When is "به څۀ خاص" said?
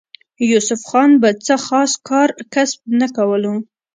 1.21-1.91